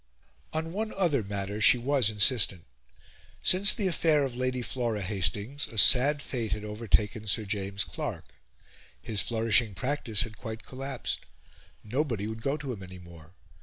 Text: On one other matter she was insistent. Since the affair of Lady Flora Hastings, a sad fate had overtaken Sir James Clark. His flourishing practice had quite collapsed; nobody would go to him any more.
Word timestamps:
On 0.51 0.73
one 0.73 0.91
other 0.95 1.21
matter 1.21 1.61
she 1.61 1.77
was 1.77 2.09
insistent. 2.09 2.65
Since 3.43 3.71
the 3.75 3.85
affair 3.85 4.23
of 4.23 4.35
Lady 4.35 4.63
Flora 4.63 5.03
Hastings, 5.03 5.67
a 5.67 5.77
sad 5.77 6.23
fate 6.23 6.53
had 6.53 6.65
overtaken 6.65 7.27
Sir 7.27 7.45
James 7.45 7.83
Clark. 7.83 8.33
His 8.99 9.21
flourishing 9.21 9.75
practice 9.75 10.23
had 10.23 10.39
quite 10.39 10.65
collapsed; 10.65 11.27
nobody 11.83 12.25
would 12.25 12.41
go 12.41 12.57
to 12.57 12.73
him 12.73 12.81
any 12.81 12.97
more. 12.97 13.35